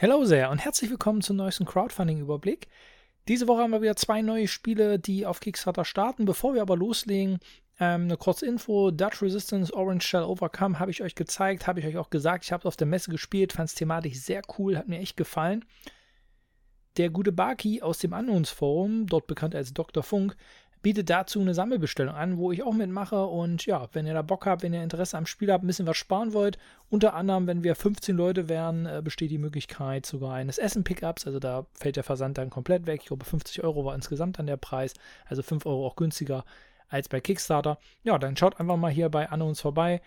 [0.00, 2.68] Hello sehr und herzlich willkommen zum neuesten Crowdfunding-Überblick.
[3.26, 6.24] Diese Woche haben wir wieder zwei neue Spiele, die auf Kickstarter starten.
[6.24, 7.40] Bevor wir aber loslegen,
[7.80, 11.86] ähm, eine kurze Info: Dutch Resistance Orange Shell Overcome habe ich euch gezeigt, habe ich
[11.86, 12.44] euch auch gesagt.
[12.44, 15.16] Ich habe es auf der Messe gespielt, fand es thematisch sehr cool, hat mir echt
[15.16, 15.64] gefallen.
[16.96, 20.04] Der gute Baki aus dem Unknowns Forum, dort bekannt als Dr.
[20.04, 20.36] Funk,
[20.82, 23.26] bietet dazu eine Sammelbestellung an, wo ich auch mitmache.
[23.26, 25.86] Und ja, wenn ihr da Bock habt, wenn ihr Interesse am Spiel habt, ein bisschen
[25.86, 26.58] was sparen wollt,
[26.90, 31.26] unter anderem, wenn wir 15 Leute wären, äh, besteht die Möglichkeit sogar eines Essen-Pickups.
[31.26, 33.00] Also da fällt der Versand dann komplett weg.
[33.02, 34.94] Ich glaube, 50 Euro war insgesamt dann der Preis.
[35.26, 36.44] Also 5 Euro auch günstiger
[36.88, 37.78] als bei Kickstarter.
[38.02, 40.00] Ja, dann schaut einfach mal hier bei Unknowns vorbei,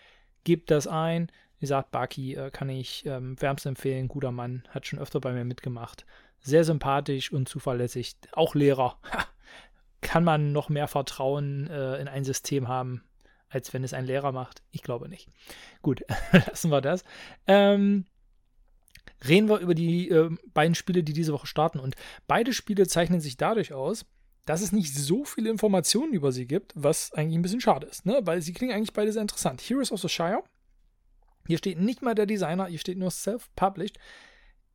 [0.43, 1.31] gebt das ein.
[1.59, 4.07] Wie gesagt, Baki äh, kann ich ähm, wärmstens empfehlen.
[4.07, 6.05] Guter Mann, hat schon öfter bei mir mitgemacht.
[6.39, 8.15] Sehr sympathisch und zuverlässig.
[8.31, 8.97] Auch Lehrer.
[10.01, 13.03] Kann man noch mehr Vertrauen äh, in ein System haben,
[13.49, 14.61] als wenn es ein Lehrer macht?
[14.71, 15.29] Ich glaube nicht.
[15.81, 17.03] Gut, lassen wir das.
[17.47, 18.05] Ähm,
[19.27, 21.79] reden wir über die äh, beiden Spiele, die diese Woche starten.
[21.79, 21.95] Und
[22.27, 24.05] beide Spiele zeichnen sich dadurch aus,
[24.45, 28.05] dass es nicht so viele Informationen über sie gibt, was eigentlich ein bisschen schade ist,
[28.05, 28.21] ne?
[28.23, 29.61] weil sie klingen eigentlich beide sehr interessant.
[29.61, 30.43] Heroes of the Shire.
[31.47, 33.97] Hier steht nicht mal der Designer, hier steht nur Self-Published.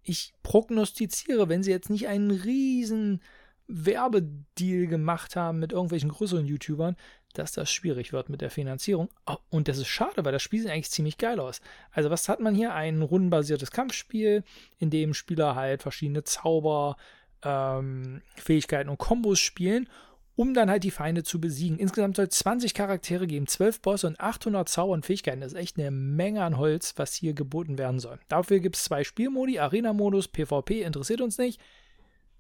[0.03, 3.23] Ich prognostiziere, wenn sie jetzt nicht einen riesen
[3.69, 6.97] Werbedeal gemacht haben mit irgendwelchen größeren YouTubern,
[7.35, 9.09] dass das schwierig wird mit der Finanzierung.
[9.51, 11.61] Und das ist schade, weil das Spiel sieht eigentlich ziemlich geil aus.
[11.91, 12.75] Also, was hat man hier?
[12.75, 14.45] Ein rundenbasiertes Kampfspiel,
[14.79, 16.97] in dem Spieler halt verschiedene Zauber,
[17.43, 19.89] ähm, Fähigkeiten und Kombos spielen,
[20.35, 21.79] um dann halt die Feinde zu besiegen.
[21.79, 25.41] Insgesamt soll es 20 Charaktere geben, 12 Bosse und 800 Zauber und Fähigkeiten.
[25.41, 28.19] Das ist echt eine Menge an Holz, was hier geboten werden soll.
[28.29, 31.61] Dafür gibt es zwei Spielmodi, Arena-Modus, PvP, interessiert uns nicht.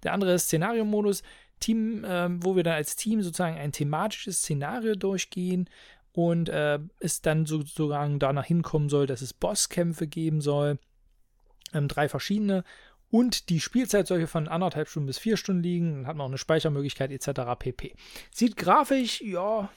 [0.07, 1.23] Der andere ist Szenario-Modus,
[1.61, 5.69] Team, äh, wo wir dann als Team sozusagen ein thematisches Szenario durchgehen
[6.12, 10.79] und äh, es dann sozusagen danach hinkommen soll, dass es Bosskämpfe geben soll.
[11.75, 12.65] Ähm, drei verschiedene.
[13.11, 15.95] Und die Spielzeit sollte von anderthalb Stunden bis vier Stunden liegen.
[15.95, 17.41] Dann hat man auch eine Speichermöglichkeit etc.
[17.59, 17.95] pp.
[18.33, 19.71] Sieht grafisch, ja,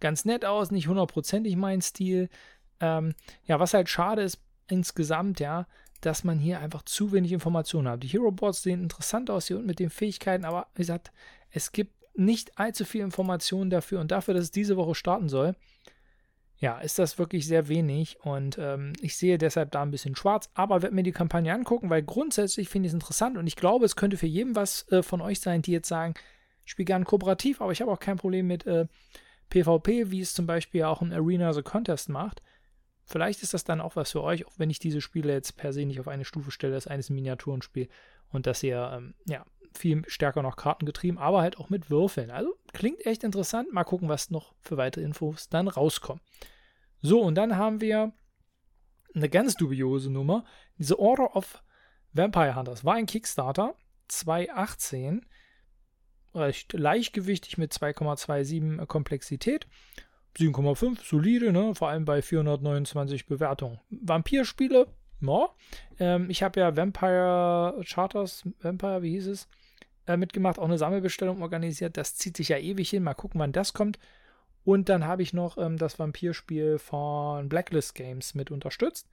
[0.00, 2.28] ganz nett aus, nicht hundertprozentig mein Stil.
[2.80, 5.66] Ähm, ja, was halt schade ist insgesamt, ja,
[6.00, 8.02] dass man hier einfach zu wenig Informationen hat.
[8.02, 11.12] Die Hero Boards sehen interessant aus hier unten mit den Fähigkeiten, aber wie gesagt,
[11.50, 15.54] es gibt nicht allzu viel Informationen dafür und dafür, dass es diese Woche starten soll,
[16.58, 20.50] ja, ist das wirklich sehr wenig und ähm, ich sehe deshalb da ein bisschen schwarz,
[20.52, 23.86] aber werde mir die Kampagne angucken, weil grundsätzlich finde ich es interessant und ich glaube,
[23.86, 26.14] es könnte für jeden was äh, von euch sein, die jetzt sagen,
[26.66, 28.86] ich spiele gerne kooperativ, aber ich habe auch kein Problem mit äh,
[29.48, 32.42] PvP, wie es zum Beispiel auch ein Arena The Contest macht.
[33.04, 35.72] Vielleicht ist das dann auch was für euch, auch wenn ich diese Spiele jetzt per
[35.72, 37.88] se nicht auf eine Stufe stelle, als eines Miniaturenspiel
[38.30, 42.30] und dass ihr ähm, ja viel stärker noch Karten getrieben, aber halt auch mit Würfeln.
[42.30, 43.72] Also klingt echt interessant.
[43.72, 46.22] Mal gucken, was noch für weitere Infos dann rauskommen.
[47.02, 48.12] So, und dann haben wir
[49.14, 50.44] eine ganz dubiose Nummer.
[50.78, 51.62] Diese Order of
[52.12, 53.74] Vampire Hunters war ein Kickstarter
[54.08, 55.26] 2018.
[56.34, 59.66] Recht leichtgewichtig mit 2,27 Komplexität
[60.38, 61.74] 7,5, solide, ne?
[61.74, 63.80] vor allem bei 429 Bewertungen.
[63.90, 64.86] Vampirspiele,
[65.20, 65.48] ja.
[65.98, 69.48] Ähm, ich habe ja Vampire Charters, Vampire, wie hieß es,
[70.06, 71.96] äh, mitgemacht, auch eine Sammelbestellung organisiert.
[71.96, 73.02] Das zieht sich ja ewig hin.
[73.02, 73.98] Mal gucken, wann das kommt.
[74.64, 79.08] Und dann habe ich noch ähm, das Vampirspiel von Blacklist Games mit unterstützt.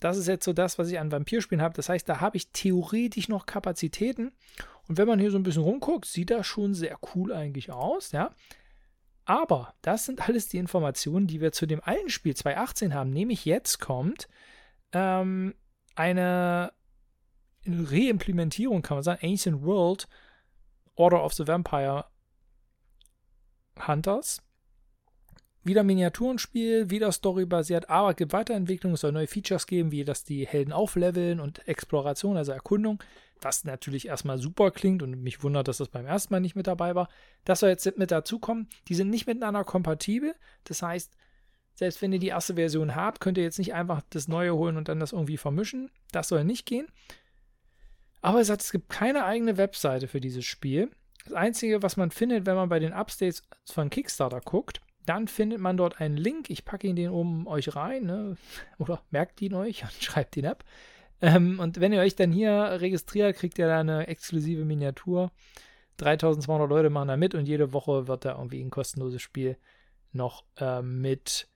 [0.00, 1.74] Das ist jetzt so das, was ich an Vampirspielen habe.
[1.74, 4.32] Das heißt, da habe ich theoretisch noch Kapazitäten.
[4.86, 8.12] Und wenn man hier so ein bisschen rumguckt, sieht das schon sehr cool eigentlich aus,
[8.12, 8.30] ja.
[9.24, 13.10] Aber das sind alles die Informationen, die wir zu dem alten Spiel 2018 haben.
[13.10, 14.28] Nämlich jetzt kommt
[14.92, 15.54] ähm,
[15.94, 16.72] eine
[17.66, 20.06] Reimplementierung, kann man sagen, Ancient World
[20.96, 22.04] Order of the Vampire
[23.86, 24.42] Hunters.
[25.62, 30.46] Wieder Miniaturenspiel, wieder storybasiert, aber gibt Weiterentwicklung, es soll neue Features geben, wie dass die
[30.46, 33.02] Helden aufleveln und Exploration, also Erkundung
[33.40, 36.66] was natürlich erstmal super klingt und mich wundert, dass das beim ersten Mal nicht mit
[36.66, 37.08] dabei war.
[37.44, 38.68] Das soll jetzt mit dazukommen.
[38.88, 40.34] Die sind nicht miteinander kompatibel.
[40.64, 41.16] Das heißt,
[41.74, 44.76] selbst wenn ihr die erste Version habt, könnt ihr jetzt nicht einfach das neue holen
[44.76, 45.90] und dann das irgendwie vermischen.
[46.12, 46.86] Das soll nicht gehen.
[48.22, 50.90] Aber es, hat, es gibt keine eigene Webseite für dieses Spiel.
[51.24, 55.60] Das Einzige, was man findet, wenn man bei den Updates von Kickstarter guckt, dann findet
[55.60, 56.48] man dort einen Link.
[56.48, 58.04] Ich packe ihn den oben euch rein.
[58.04, 58.36] Ne?
[58.78, 60.64] Oder merkt ihn euch und schreibt ihn ab.
[61.24, 65.30] Ähm, und wenn ihr euch dann hier registriert, kriegt ihr da eine exklusive Miniatur.
[65.96, 69.56] 3200 Leute machen da mit und jede Woche wird da irgendwie ein kostenloses Spiel
[70.12, 71.48] noch äh, mit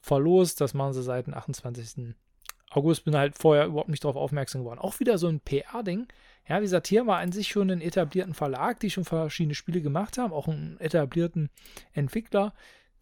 [0.00, 0.62] verlost.
[0.62, 2.14] Das machen sie seit dem 28.
[2.70, 3.04] August.
[3.04, 4.78] Bin halt vorher überhaupt nicht darauf aufmerksam geworden.
[4.78, 6.06] Auch wieder so ein PR-Ding.
[6.48, 9.82] Ja, wie gesagt, hier war an sich schon einen etablierten Verlag, die schon verschiedene Spiele
[9.82, 10.32] gemacht haben.
[10.32, 11.50] Auch einen etablierten
[11.92, 12.54] Entwickler,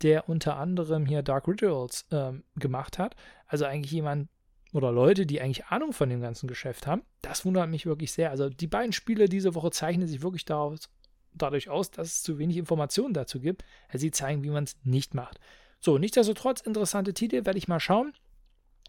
[0.02, 3.14] der unter anderem hier Dark Rituals ähm, gemacht hat.
[3.46, 4.28] Also eigentlich jemand,
[4.72, 7.02] oder Leute, die eigentlich Ahnung von dem ganzen Geschäft haben.
[7.22, 8.30] Das wundert mich wirklich sehr.
[8.30, 10.90] Also die beiden Spiele diese Woche zeichnen sich wirklich daraus,
[11.34, 13.64] dadurch aus, dass es zu wenig Informationen dazu gibt.
[13.92, 15.40] Sie zeigen, wie man es nicht macht.
[15.80, 18.12] So, nichtsdestotrotz interessante Titel, werde ich mal schauen.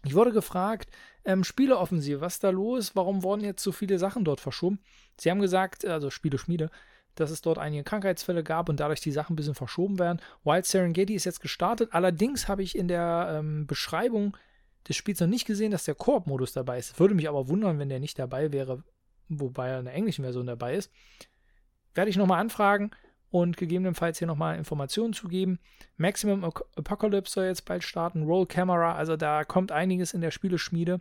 [0.04, 0.90] Ich wurde gefragt,
[1.24, 2.96] ähm, Spieleoffensive, was ist da los?
[2.96, 4.80] Warum wurden jetzt so viele Sachen dort verschoben?
[5.18, 6.70] Sie haben gesagt, also Spiele, Schmiede,
[7.14, 10.20] dass es dort einige Krankheitsfälle gab und dadurch die Sachen ein bisschen verschoben werden.
[10.42, 11.90] Wild Serengeti ist jetzt gestartet.
[11.92, 14.36] Allerdings habe ich in der ähm, Beschreibung
[14.90, 16.98] des Spiels noch nicht gesehen, dass der Koop-Modus dabei ist.
[16.98, 18.82] Würde mich aber wundern, wenn der nicht dabei wäre,
[19.28, 20.90] wobei er in der englischen Version dabei ist.
[21.94, 22.90] Werde ich nochmal anfragen
[23.30, 25.60] und gegebenenfalls hier nochmal Informationen zu geben.
[25.96, 30.98] Maximum Apocalypse soll jetzt bald starten, Roll Camera, also da kommt einiges in der Spieleschmiede.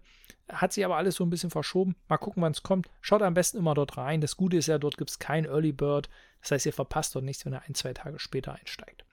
[0.47, 1.95] Hat sich aber alles so ein bisschen verschoben.
[2.07, 2.89] Mal gucken, wann es kommt.
[3.01, 4.21] Schaut am besten immer dort rein.
[4.21, 6.09] Das Gute ist ja, dort gibt es kein Early Bird.
[6.41, 9.03] Das heißt, ihr verpasst dort nichts, wenn ihr ein, zwei Tage später einsteigt.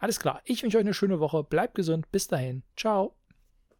[0.00, 1.44] Alles klar, ich wünsche euch eine schöne Woche.
[1.44, 2.10] Bleibt gesund.
[2.10, 2.64] Bis dahin.
[2.76, 3.14] Ciao.